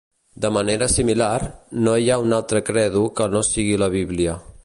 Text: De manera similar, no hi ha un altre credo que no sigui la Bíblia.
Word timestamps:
De 0.43 0.49
manera 0.53 0.87
similar, 0.93 1.35
no 1.89 1.93
hi 2.05 2.09
ha 2.09 2.17
un 2.23 2.35
altre 2.39 2.63
credo 2.71 3.05
que 3.21 3.31
no 3.35 3.45
sigui 3.51 3.77
la 3.85 3.93
Bíblia. 3.99 4.39